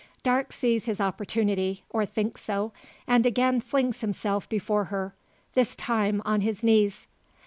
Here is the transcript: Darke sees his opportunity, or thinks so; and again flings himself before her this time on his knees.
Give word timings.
Darke 0.23 0.51
sees 0.51 0.85
his 0.85 0.99
opportunity, 0.99 1.83
or 1.91 2.07
thinks 2.07 2.41
so; 2.41 2.73
and 3.05 3.23
again 3.23 3.61
flings 3.61 4.01
himself 4.01 4.49
before 4.49 4.85
her 4.85 5.13
this 5.53 5.75
time 5.75 6.23
on 6.25 6.41
his 6.41 6.63
knees. 6.63 7.05